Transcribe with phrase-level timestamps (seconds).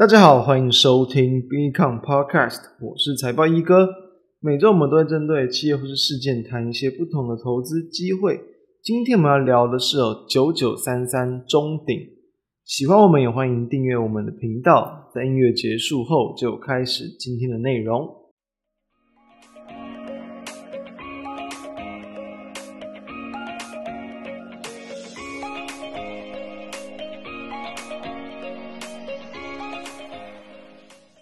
[0.00, 3.86] 大家好，欢迎收听 Become Podcast，我是财报一哥。
[4.40, 8.40] 每周我们都会针对企业或是事件谈一些不同的投资机会。
[8.82, 11.98] 今天我们要聊的是哦，九九三三中鼎。
[12.64, 15.10] 喜欢我们也欢迎订阅我们的频道。
[15.14, 18.08] 在音乐结束后，就开始今天的内容。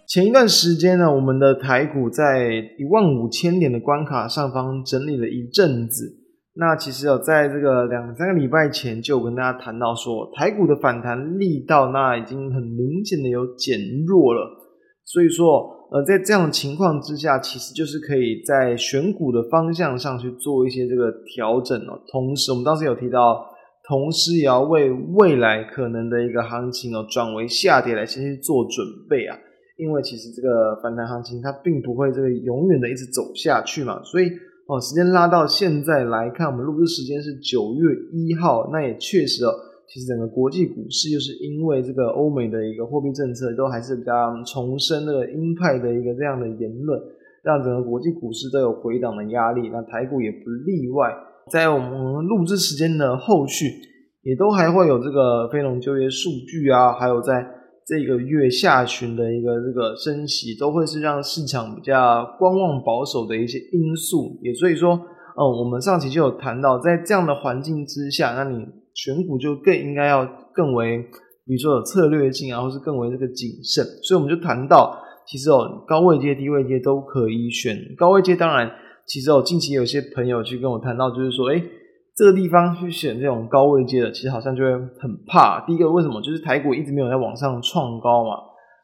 [0.09, 6.11] 前一段时间呢，我们的台股在一万五千点的关卡上方整理了一阵子。
[6.55, 14.49] 那其实有在这个两三个礼拜前就有跟大家谈到说，台股的反弹力道那已经很明显的有减弱了。
[15.05, 22.01] 所以说，呃，在这样的情况之下，其实就是可以在选股的方向上去做一些这个调整哦。
[22.11, 23.45] 同时，我们当时有提到，
[23.87, 29.37] 同时也要为未来可能的一个行情哦转为下跌来先去做准备啊。
[29.79, 34.29] 因为其实这个反弹行情它并不会这个永远的一直走下去嘛，所以
[34.67, 39.55] 哦，时间拉到现在来看，我们录制时间是九月一号，那也确实哦，
[39.87, 44.13] 其实整个国际股市又是因为这个欧美的一个货币政策都还是比较
[44.45, 47.01] 重申那个鹰派的一个这样的言论，
[47.45, 51.15] 让整个国际股市都有回档的压力，那台股也不例外。
[51.53, 53.67] 在我们录制时间的后续，
[54.23, 57.55] 也都还会有这个非农就业数据啊，还有在。
[57.89, 64.39] 这个月下旬的一个这个升息，都会是让市场比较观望保守的一些因素。
[64.43, 70.99] 也所以说，嗯，我们上期就有谈到，在这样的环境之下，那你选股就更应该要更为，
[71.47, 73.83] 比如说有策略性啊，或是更为这个谨慎。
[74.03, 74.95] 所以我们就谈到，
[75.27, 77.75] 其实哦，高位阶、低位阶都可以选。
[77.97, 78.71] 高位阶当然，
[79.07, 81.63] 其实哦，近期有些朋友去跟我谈到，就是说，诶
[82.19, 85.61] 这个地方去选这种高位阶的，其实好像就会很怕。
[85.65, 86.21] 第一个为什么？
[86.21, 88.31] 就是台股一直没有在往上创高嘛。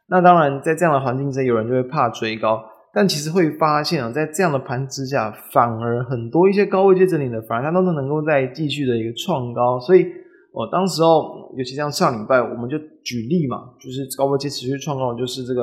[0.07, 2.63] 那当然，在这样的环境之下，有人就会怕追高。
[2.93, 9.77] 但其实会发现啊，在这样的盘之下，反而很多一些高位阶整理的，反而它都能够再继续的一个创高。
[9.81, 10.05] 所以，
[10.53, 15.61] 我当时候，尤其像上礼拜，我们就举例嘛，就是高位阶持续创高的，就是这个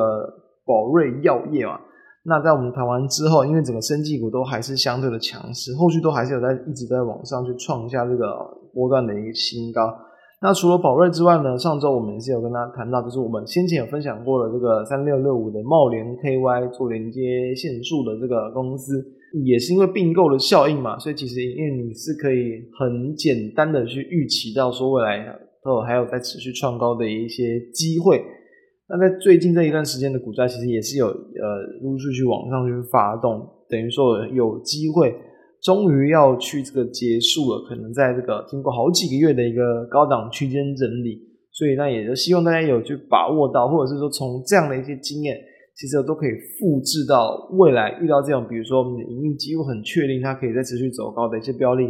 [0.67, 1.81] 宝瑞药业嘛。
[2.25, 8.27] 那在我们谈完之后，因为整个生技股都还是相对的强势，后续都还是有在一直在往上去创下这个
[8.73, 9.93] 波段的一个新高。
[10.41, 19.05] 那除了宝瑞之外呢，上周我们也是有跟大家谈到，就是我们先前有分享过了这个三六六五的茂联 KY 做连接线束的这个公司，
[19.45, 25.25] 也是因为并购的效应嘛，所以其实因为你是可以很简单的去预期到说未来
[25.65, 28.23] 都还有在持续创高的一些机会。
[28.93, 35.17] 那在最近这一段时间的股价，其实也是有呃陆续去往上去发动，等于说有机会，
[35.63, 37.65] 终于要去这个结束了。
[37.67, 41.19] 可能在这个经过好几个月的一个高档区间整理，
[41.53, 45.39] 所以那也就希望大家有去把握到，或者是说从这样的一些经验，
[45.75, 46.31] 其实都可以
[46.61, 51.83] 复制到未来遇到这种，比如说我们的营运几乎很确定它可以再持续走高的一些标的。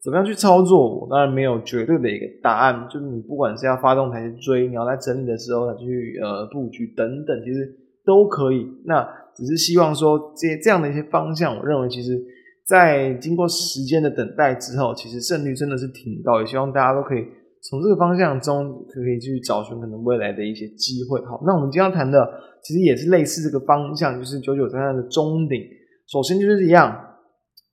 [0.00, 1.00] 怎么样去操作？
[1.00, 7.68] 我当然没有绝对的一个答案，就是你不管是要发动还是追，你要在整理的时候再去呃布局等等，其实
[8.06, 8.64] 都可以。
[8.84, 9.04] 那
[9.34, 12.16] 只是希望说这些这样的一些方向，我认为其实，
[12.64, 16.40] 在经过时间的等待之后，其实胜率真的是挺高。
[16.40, 17.24] 也希望大家都可以
[17.68, 21.20] 从这个方向中可以去找寻可能未来的一些机会。
[21.26, 22.24] 好，那我们今天要谈的
[22.62, 25.60] 其实也是类似这个方向，就是九九三三的中顶。
[26.06, 26.88] 首先就是一样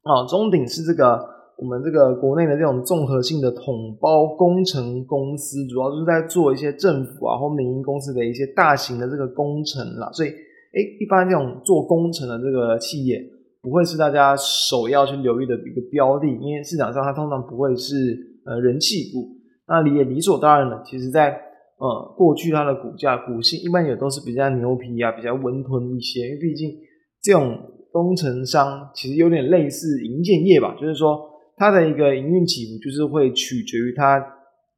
[0.01, 1.34] 啊，中顶是这个。
[1.57, 10.11] 我们这个国内的这种综合性的统包工程公司，主要就是在做一些政府啊或民营公司的一些大型的这个工程啦。
[10.11, 13.23] 所以，哎，一般这种做工程的这个企业，
[13.61, 17.95] 不会是大家首要去留意的一个标的，因为市场上它通常不会是
[18.45, 19.29] 呃人气股。
[19.69, 21.31] 那理也理所当然的，其实在
[21.77, 26.69] 呃过去它的股价股性一般也都是比较牛皮啊，比较温吞一些，因为毕竟
[27.21, 27.57] 这种
[27.93, 31.31] 工程商其实有点类似营建业吧，就是说。
[31.55, 34.19] 它的一个营运起伏，就是会取决于它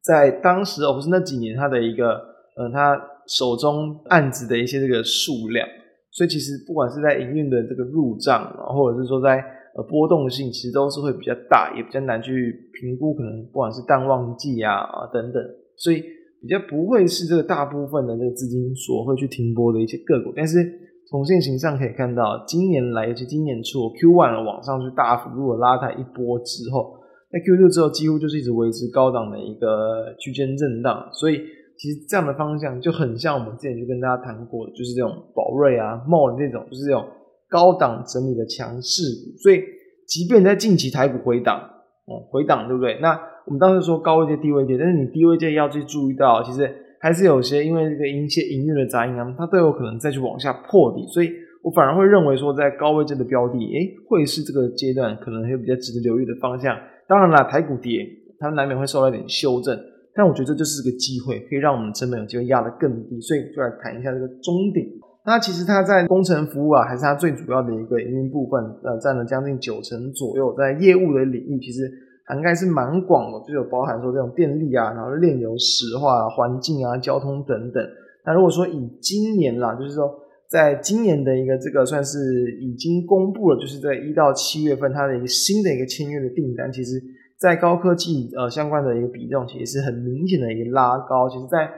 [0.03, 2.13] 在当时，而不是那几年，它的一个
[2.55, 2.95] 呃，它
[3.27, 5.67] 手中案子的一些这个数量。
[6.11, 9.43] 所以其实不管是在营运的这个入账，或者是说在
[9.75, 13.13] 呃波动性，其实都是会比较大，也比较难去评估。
[13.13, 15.43] 可能不管是淡旺季啊啊等等，
[15.75, 16.01] 所以
[16.41, 20.86] 比较不会是这个大部分的这个资金所会去停泊的一些个股，但是。
[21.09, 26.99] 从线形上可以看到，今年来，尤其今年初 Q1 往上去大幅度的拉抬一波之后，
[27.31, 31.41] 在 Q2 之后几乎就是一直维持高档的一个区间震荡，所以
[31.77, 37.05] 其实这样的方向就很像我们之前就跟大家谈过，就是这种宝瑞啊、茂的这种，就是这种
[37.47, 39.37] 高档整理的强势股。
[39.39, 39.63] 所以，
[40.05, 41.61] 即便在近期台股回档，
[42.07, 42.99] 嗯，回档对不对？
[42.99, 46.67] 那我们当时说高位阶、低位阶，但是你低位阶要去注意到，其实
[46.99, 56.75] 还是有些因为这个一些营运的杂音啊，它都有可能再去往下破底，所以我反而会认为说，在高位阶的标的，诶，会是这个阶段可能会比较值得留意的方向。
[57.07, 58.05] 当然啦，台股跌，
[58.39, 59.77] 它难免会受到一点修正，
[60.15, 64.83] 但我觉得这就是个机会，可以让我们成本有机会压得更低，所以就来谈一下这个中顶。
[65.25, 71.89] 那其实它在工程服务啊，还是它最主要的一个营运部分，呃，占了将近九成左右，在业务的领域其实。
[72.27, 77.81] 涵盖是蛮广的，就有包含说这种电力啊，然后炼油、石化、啊、环境啊、交通等等。
[78.25, 80.13] 那如果说以今年啦，就是说
[80.49, 82.19] 在今年的一个这个算是
[82.59, 87.01] 已经公布了，就是在一到七月份它的一个新的一个签约的订单，其实，
[87.39, 91.29] 在高科技呃相关的一个比重，其实是很明显的一个拉高。
[91.29, 91.69] 其实，在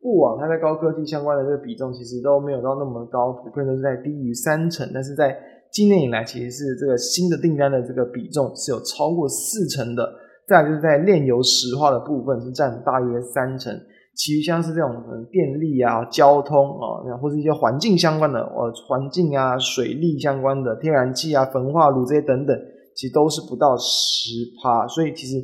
[0.00, 5.36] 过往它在高科技相关的这个比重，其实都没有到那么高，普遍都是在低于三成，但是在
[5.70, 10.08] 今年以来，其实是这个新的订单的这个比重是有超过四成的。
[10.46, 13.72] 再来就是在炼油石化的部分是占大约三成，
[14.14, 22.58] 其余像是这种嗯电力啊、交通啊，或者一些环境相关的呃环境啊、水利相关的天然气啊、焚化炉这些等等，
[22.94, 24.30] 其实都是不到十
[24.62, 24.88] 趴。
[24.88, 25.38] 所以其实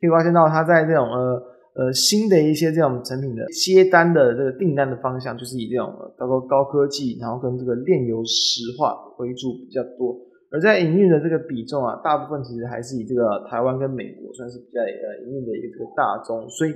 [0.00, 1.51] 可以发现到它在这种呃。
[1.74, 5.88] 呃，新的一些这种成品的接单的这个订单的方向，就是以这种
[6.18, 10.14] 包括高科技，然后跟这个炼油石化为主比较多。
[10.50, 16.46] 而在营运的这个比重啊，大部分其实还是以这个台湾跟美国算是比较呃营运的一个这个大宗。
[16.50, 16.72] 所以，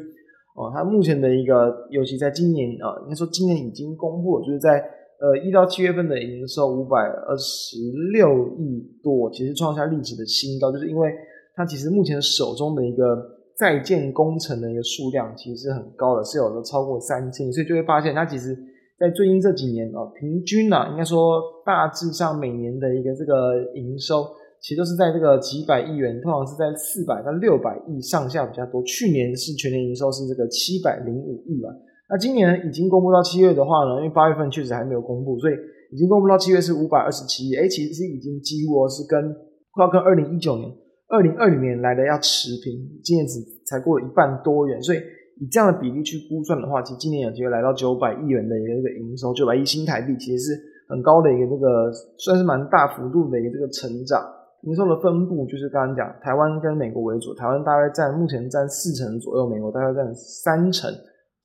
[0.56, 4.82] 哦、它目前的一个，尤其在今年啊、应该说今年已经公布了，就是在
[5.20, 7.76] 呃一到七月份的营收五百二十
[8.14, 11.12] 六亿多，其实创下历史的新高，就是因为
[11.54, 13.35] 它其实目前手中的一个。
[13.58, 18.55] 在建工程的一个数量其实是很高的，是有的超过三千，所以就会发现它其实，
[18.99, 24.26] 在最近这几年啊，平均啊，应该说大致上每年的一个这个营收，
[24.61, 28.82] 其实都是在这个几百亿元，通常是在四百到六百亿上下比较多。
[28.82, 31.70] 去年是全年营收是这个七百零五亿吧，
[32.11, 35.55] 那今年已经公布到七月的话呢，因为八月份确实还没有公布，所以
[35.94, 39.35] 已经公布到七月是五百二十七亿，哎，其实是已经几乎是跟
[39.73, 40.70] 快要跟二零一九年。
[41.08, 44.99] 二零二零年来的要持平，今年只才过了一半多元，所以
[45.38, 54.20] 以这样的比例去估算的话，其实今年有机会来到九百亿元的一个这个营收，九百亿新台币，其实是很高的一个这个算是蛮大幅度的一个这个成长。
[54.62, 60.91] 营收的分布就是刚刚讲，台湾跟美国为主，台湾大概占目前占四成左右，美国大概占三成，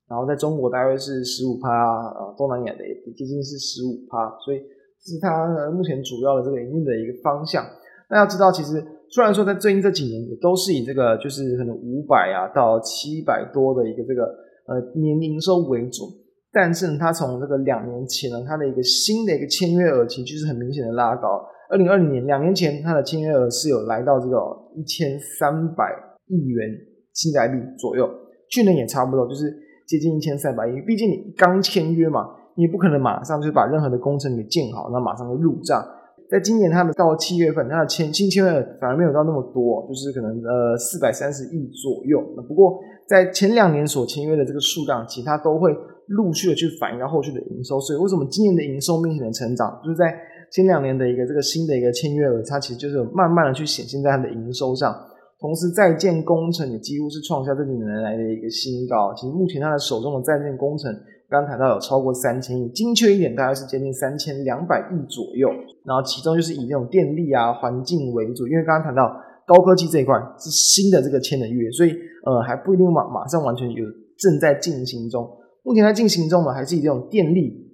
[0.10, 7.64] 然后在中国大约是十五趴，啊，东南亚的也接近是十五趴，所以这是它目前主要的这个营运的一个方向。
[8.10, 8.84] 那要知道，其实。
[9.12, 14.24] 虽然说在最近这几年也都是以这个就是可能五百啊到七百多的一个这个
[14.68, 16.06] 呃年营收为主，
[16.52, 21.44] 但是呢，它从这个两年前呢，它的一个新的一个签约额其实就是很明显的拉高。
[21.70, 24.38] 二零二零年两年前它的签约额是有来到这个
[24.76, 25.92] 一千三百
[26.28, 26.70] 亿元
[27.14, 28.10] 新台币左右，
[28.50, 29.54] 去年也差不多就是
[29.88, 30.82] 接近一千三百亿。
[30.88, 35.86] 毕竟你刚签约嘛，你不可能马上就把任何的工程给建好，那马上就入账。
[36.32, 38.50] 在今年，它的到七月份，它的签新签约
[38.80, 42.22] 反而没有到那么多，就是可能呃四百三十亿左右。
[42.48, 45.76] 不过在前两年所签约的这个数量，其他都会
[46.08, 47.82] 陆续的去反映到后续的营收。
[47.82, 50.18] 所以为什么今年的营收明显的成长，就是在
[50.50, 54.96] 前两年的一个这个新的一个签约额，它其实就是慢慢的去显现在它的营收上。
[55.38, 59.14] 同时，在建工程也几乎是创下这几年来的一个新高。
[59.16, 60.96] 其实目前它的手中的在建工程。
[61.32, 65.48] 刚刚谈到有超过三千亿，精确一点大概是接近三千两百亿左右。
[65.86, 69.10] 然后其中就是以这种电力啊、环境为主，因为刚刚谈到
[69.48, 71.92] 高科技这一块是新的这个签的约，所以
[72.26, 73.86] 呃还不一定马马上完全有
[74.18, 75.26] 正在进行中。
[75.64, 77.66] 目前在进行中呢，还是以这种电力、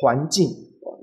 [0.00, 0.48] 环境、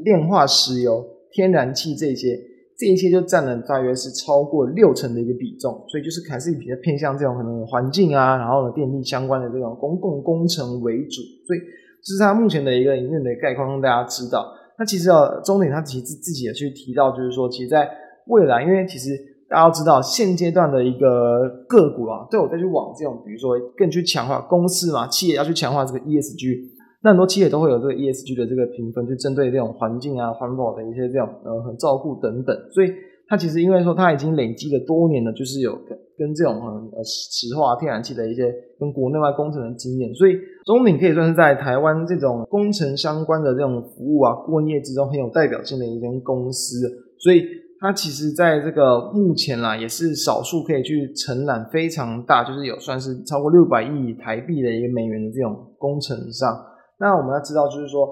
[0.03, 2.35] 炼化石油、天然气这些，
[2.75, 11.59] 这一些就占了大约是超过六成的一个比重，所以就是还是比较偏向这种可能环境啊，然后呢电力相关的这种公共工程为主，所以。
[12.03, 14.51] 这是它目前的一个营运的概况，让大家知道。
[14.77, 17.89] 那其实啊，中鼎它其实自己也去提到，就是说，其实在
[18.27, 19.09] 未来，因为其实
[19.49, 26.59] 大家要知道，现阶段的一个个股啊，都有再去往这种，比如说更去强化公司嘛，企业要去强化这个 ESG，
[27.03, 32.89] 那很多企业都会有这个 ESG 的这个评分，去针对这种环境啊、环保的一些这种呃很照顾等等，所以。
[33.31, 36.55] 它其实因为说它已经累积了多年了，就是有跟跟这种
[36.91, 40.33] 呃石化、天然气的一些跟国内外工程的经验，所以
[40.69, 46.87] 中鼎可以算是在台湾这种工程相关的这种服务啊顾问业之中很有代表性的一间公司。
[47.17, 47.41] 所以
[47.79, 56.55] 它其实在这个目前啦，也是少数可以去承揽非常大，就是有算是超过六百亿台币的一个美元的这种工程上。
[56.99, 58.07] 那我们要知道，就是说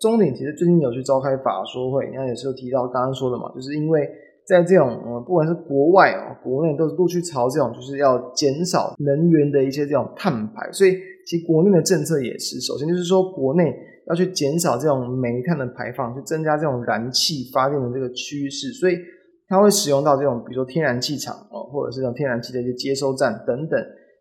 [0.00, 4.08] 中鼎其实最近有去召开法说会，那也是有提到刚刚说的嘛，就是因为。
[4.48, 10.94] 在这种呃，不管是国外啊、国内，都是陆续朝这种就是要减少能源的一些这种碳排，所以
[11.28, 13.74] 其实国内的政策也是，首先就是说国内
[14.08, 18.96] 要去减少这种煤炭的排放，去增加这种燃气发电的这个趋势，所以
[19.46, 23.78] 它会使用到这种比如说天然气厂哦，或者是这种天然气的一些接收站等等。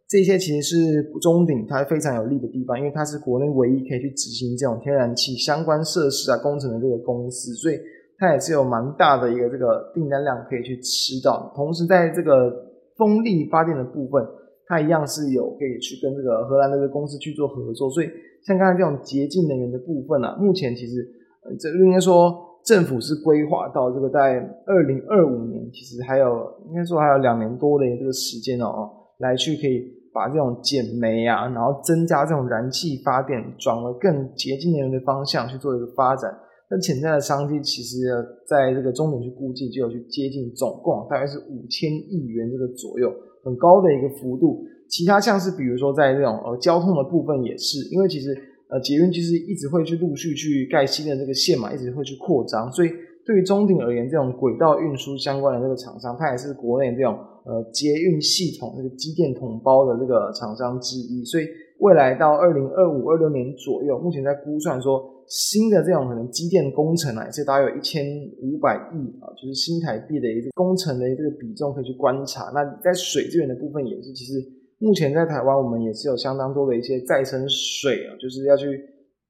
[0.09, 7.79] 这些其实是中鼎它非常有利的地方，因为它是国内唯一可以去执行这种天然气相关设施啊工程的这个公司，所以
[8.17, 11.53] 它也是有蛮大的一个这个订单量可以去吃到。
[11.55, 12.51] 同时，在这个
[12.97, 14.25] 风力发电的部分，
[14.67, 17.89] 它一样是有可以去跟这个荷兰的这个公司去做合作。
[17.89, 18.09] 所以，
[18.43, 21.07] 像刚才这种洁净能源的部分啊，目前其实
[21.43, 29.97] 呃，这应该说政府是规划到这个在二零二五年，其实还有应该说还有两年多的这个时间哦，来去可以。
[30.13, 36.35] 把这种减煤啊，然后增加这种燃气发电，转为更洁净能源的方向去做一个发展。
[36.71, 38.09] 那潜在的商机，其实
[38.47, 43.13] 在这个中鼎去估计，就有去接近总共大概是五千亿元这个左右，
[43.47, 44.67] 很高的一个幅度。
[44.87, 48.37] 其他像是比如说在这种呃交通的部分也是，因为其实
[48.67, 52.91] 呃捷运其实一直会去陆续去盖新的这个线嘛，一直会去扩张，所以。
[53.27, 61.25] 对于中鼎而言，这种轨道运输相关的这个厂商，它也是国内这种呃捷运系统那个机电统包的这个厂商之一。
[61.25, 61.43] 所以
[61.79, 68.05] 未来到二零二五、二六年左右，目前在估算说新的这种可能机电工程啊，也是大约有一千
[68.41, 72.51] 五百亿啊，就是新台币的一个工程的这个比重可以去观察。
[72.53, 74.33] 那在水资源的部分也是，其实
[74.79, 78.67] 目前在台湾我们也是有相当多的一些再生水啊，就是要去。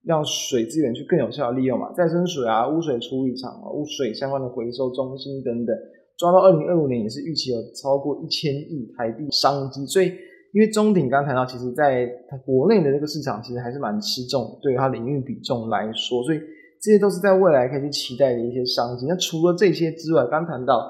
[0.03, 5.75] 让水资源去更有效的利用嘛，再生水啊、污水处理厂啊、污水相关的回收中心等等，
[6.17, 9.85] 抓到二零二五年也是预期有超过一千亿台币商机。
[9.85, 10.13] 所以，
[10.57, 16.39] 因为中鼎刚谈到，其实在它国内的这个市场其实还是蛮吃重，对于它领域比重来说，所以
[16.81, 19.05] 这些都是在未来可以去期待的一些商机。
[19.05, 20.81] 那除了这些之外，刚谈到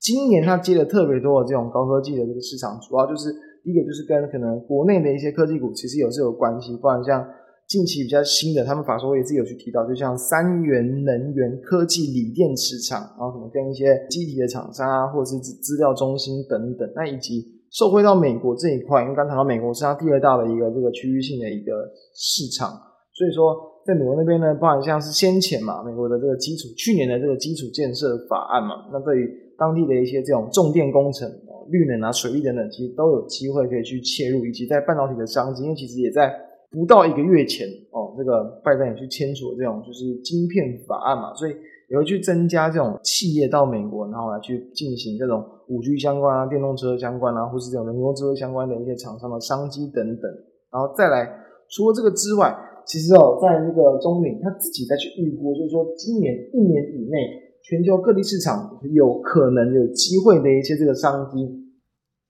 [0.00, 3.30] 今年它接了特别多的这种高科技的这个市场，主要就是
[3.62, 7.22] 第一个就是跟可能国内的一些科技股其实有是有关系，不然像。
[7.70, 22.70] 近期比较新的，他们法说也是有去提到，就像三元能源科技锂电池厂，然后可能跟一些机体的厂商啊，或者是资料中心等等，那以及受惠到美国这一块，因为刚谈到美国是它第二大的一个这个区域性的一个市场，
[23.14, 23.54] 所以说
[23.86, 31.30] 在美国那边呢，包含像是先前嘛，美国的这个基础去年的这个基础建设法案嘛， 那对于当地的一些这种重电工程、
[31.70, 36.32] 绿能啊、水利等等，其实都有机会可以去切入，以及在半导体的商机，因为其实也在。
[36.72, 41.50] 不到一个月前哦，这个拜登也去签署了这种就是晶片法案嘛，所以
[41.90, 50.30] 也会去增加这种企业到美国，然后来去进行这种五 G 相关啊、电动车相关啊，或是这种人工智慧相关的一些厂商的商机等等。
[50.70, 51.28] 然后再来，
[51.68, 52.56] 除了这个之外，
[52.86, 57.18] 其实哦，在这个中领他自己再去预估，就是说今年一年以内，
[57.64, 61.44] 全球各地市场有可能有机会的一些这个商机，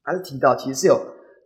[0.02, 0.97] 还是提到其实是有。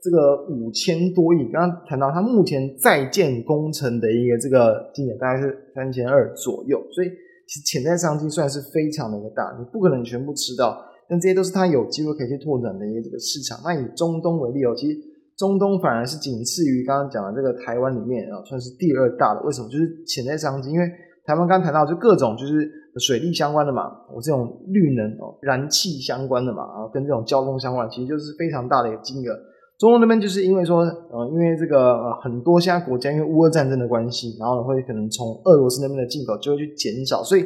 [0.04, 7.09] 这个五千多亿，刚刚谈到它目前在建工程的一个这个金额大概是三千二左右，所以
[7.46, 13.58] 其实潜在商机算是非常的一个大，你不可能全部吃到，但这些都是它有机会可以去拓展的一个这个市场。
[13.62, 14.98] 那以中东为例哦，其实
[15.36, 19.42] 中东反而是仅次于刚刚讲的这个台湾里面啊，算是第二大的。
[19.42, 19.68] 为什么？
[19.68, 20.86] 就是潜在商机，因为
[21.26, 29.36] 台湾刚刚谈到就各种就是水利相关的嘛，我这种绿能哦、燃气相关的嘛，然后跟这种交通相关，其实就是非常大的一个金额。
[29.76, 37.45] 中东那边就是因为说，呃，因为这个呃很多现在国家因为乌俄战争的关系，然后呢会可能从俄罗斯那边的进口就会去减少，所以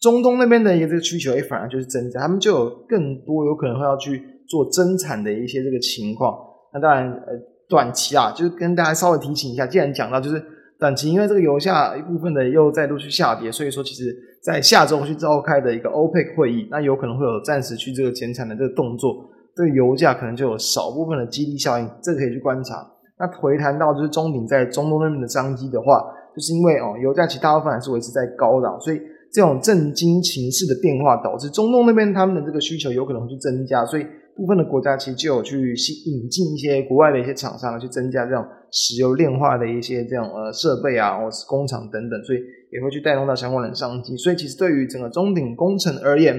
[0.00, 6.34] 中东那边的一个这个需求也反而就是增加，他们就有更多有可能会要去做增产的一些这个情况。
[6.72, 7.38] 那当然，呃，
[7.68, 10.42] 短期啊，就是跟大家稍微提醒一下，既然讲到就是
[10.78, 19.28] 短期，因为这个油价一部分的又再度去下跌，所以说其实在下周去召开的一个 OPEC 会议，那有可能会有暂时去这个减产的这个动作。
[19.56, 22.86] 对油价可能就有少部分的激励效应，这个可以去观察。
[23.18, 26.00] 那回谈到就是中鼎在中东那边的商机的话，
[26.34, 35.74] 就是因为哦油价其实大部分还是维持在高档，所以这种政经情势的变化导致中东那边他们的这个需求有可能会去增加，所以部分的国家其实就有去
[36.06, 38.42] 引进一些国外的一些厂商去增加这种
[38.72, 42.38] 石油炼化的一些这种呃设备啊或是工厂等等，所以
[42.72, 44.16] 也会去带动到相关的商机。
[44.16, 46.34] 所以其实对于整个中鼎工程而言，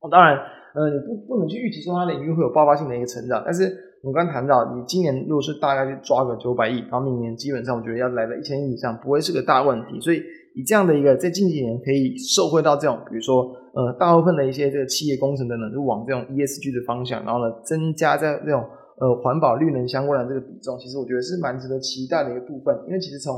[0.00, 0.36] 哦当然。
[0.76, 3.64] 呃，你不不能去预期说它领域会有爆发性的一个成长，但是
[4.04, 9.98] 我们刚谈到，你今年如果是大概去抓个九百亿，然后明年基本上我觉得要来到一千亿以上，不会是个大问题。
[9.98, 10.20] 所以
[10.54, 18.60] 以这样的一个在近几年可以受惠到这种，比如说呃大部分的一些这个企业工程等等，就往这种 ESG 的方向，然后呢增加在这种
[19.00, 22.76] 呃环保绿能相关的这个比重，其实我觉得是蛮值得期待的一个部分。
[22.86, 23.32] 因为其实从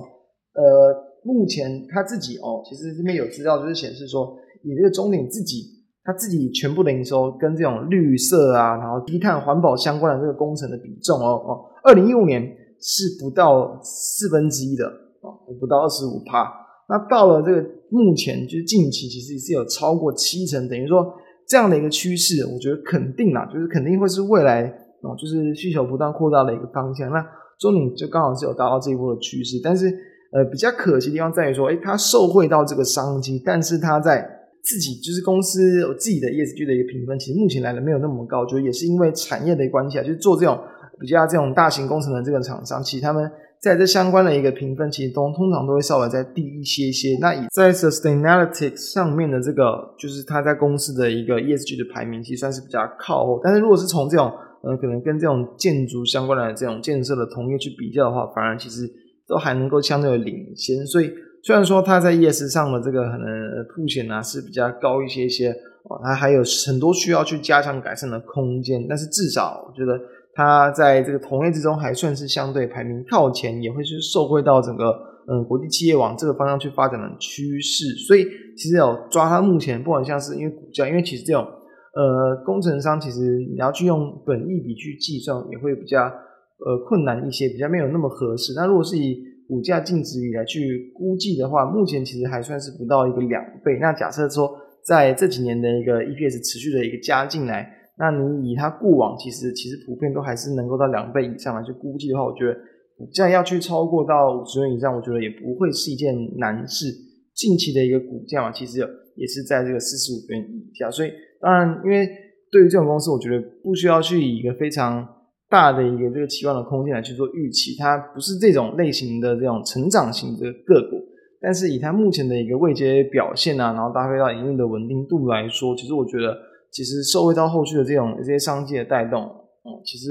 [0.58, 5.77] 呃目前他自己哦，其实这边有资料就是显示说，以这个中鼎自己。
[6.08, 12.40] 他自己全部的营收跟这种绿色啊，然后低碳环保相关的这个工程的比重哦哦，二零一五年
[12.80, 14.86] 是不到四分之一的
[15.20, 15.28] 啊，
[15.60, 16.50] 不到二十五趴。
[16.88, 17.60] 那到了这个
[17.90, 21.12] 目前，就是近期其实是有超过七成，等于说
[21.46, 24.64] 这样的一个趋势，我觉得肯定啦，就是肯定会是未来
[25.02, 27.10] 哦，就是需求不断扩大的一个方向。
[27.10, 27.22] 那
[27.58, 29.94] 中鼎就刚好是有达到这一波的趋势，但是
[30.32, 34.26] 呃比较可惜的地方在于说，诶，它受惠到这个商机，但是它在
[34.62, 40.58] 自己就是公司有自己的 ESG 的一个评分，其实目前来的没有那么高，就也是因为产业的关系啊，就是做这种
[40.98, 43.30] 比较这种大型工程的这个厂商，其实他们。
[43.60, 47.18] 在这相关的一个评分，其实都通常都会稍微再低一些些。
[47.20, 53.40] 那以在 Sustainalytics 上面的这个，就是他在公司的一个 ESG 的排名，其实算是比较靠后。
[53.42, 54.30] 但是如果是从这种，
[54.62, 58.88] 呃，可能跟这种建筑相关的这种建设的同业去比较的话，反而其实
[59.26, 60.86] 都还能够相对的领先。
[60.86, 61.10] 所以
[61.48, 63.26] 虽然说它在夜市上的这个可能
[63.74, 65.48] 凸显啊是比较高一些些，
[65.84, 68.84] 哦，它还有很多需要去加强改善的空间。
[68.86, 69.98] 但是至少我觉得。
[70.34, 74.84] 它在这个同业之中还算是相对排名靠前，也会是受惠到整个
[75.26, 77.86] 嗯国际企业往这个方向去发展的趋势。
[78.06, 78.24] 所以
[78.56, 88.52] 其实有抓它目前不管像是因为股价，因为其实这种呃工程商其实你要去用本益比去计算也会比较呃困难一些，比较没有那么合适。
[88.54, 93.78] 那如果是以股价净值比来去估计的话，目前其实还算是不到一个两倍。
[93.80, 94.54] 那假设说
[94.86, 97.74] 在这几年的一个 EPS 持续的一个加进来。
[98.00, 102.54] 那你以它过往其实其实普遍都还是能够到两倍以上来去估计的话，我觉得
[102.96, 106.86] 股价要去超过到五十元以上，我觉得也不会是一件难事。
[107.34, 108.78] 近期的一个股价嘛，其实
[109.16, 112.08] 也是在这个四十五元以下，所以当然，因为
[112.52, 115.04] 对于这种公司，我觉得不需要去以一个非常
[115.50, 120.96] 大的一个这个期望的空间来去做预期，它不是这种类型的这种成长型的个股，
[121.40, 126.36] 但是以它目前的一个未接表现啊，然后搭配到营运的稳定度来说，其实我觉得。
[126.70, 130.10] 其实受惠到后续的这种这些商机的带动，哦，其实，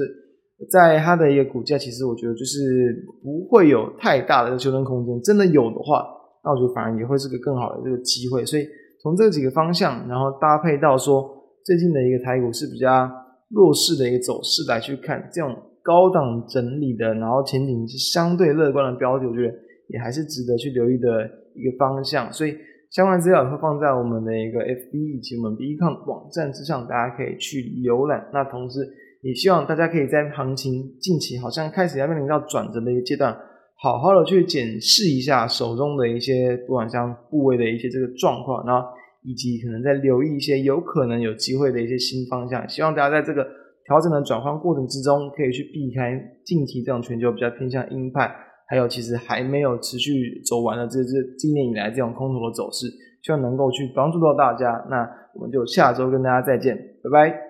[0.71, 5.21] 在它的一个股价，其实我觉得就是不会有太大的修正空间。
[5.21, 6.03] 真的有的话，
[6.43, 8.43] 那我觉得反而也会是个更好的这个机会。
[8.43, 8.65] 所以
[8.99, 11.29] 从这几个方向，然后搭配到说
[11.63, 13.07] 最近的一个台股是比较
[13.49, 19.53] 弱势的一个走势来去看，这种高档整理的，然后前景是相对乐观的标的，我觉得
[19.89, 22.31] 也还是值得去留意的一个方向。
[22.31, 22.55] 所以。
[22.89, 28.25] 相关资料也会放在我们的一个 FB 以及我们 BCon 网站之上，大家可以去浏览。
[28.31, 28.79] 那同时
[29.21, 33.37] 也希望大家可以在行情近期好像开始要面临到转折的一个阶段，
[33.75, 38.87] 好好的去检视一下手中的一些不管像部位的一些这个状况，然后
[39.27, 42.67] 以及可能在留意一些有可能有机会的一些新方向。
[42.69, 43.45] 希望大家在这个
[43.85, 48.33] 调整的转换过程之中，可以去避开近期这种全球比较偏向鹰派。
[48.69, 52.87] 还有，其实还没有持续走完的这这今年以来这种空头的走势，
[53.21, 54.85] 希望能够去帮助到大家。
[54.89, 57.46] 那我们就下周跟大家再见，拜拜。